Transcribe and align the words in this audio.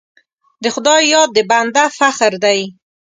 د 0.63 0.65
خدای 0.75 1.01
یاد 1.13 1.29
د 1.33 1.37
بنده 1.49 1.85
فخر 1.97 2.33
دی. 2.45 2.59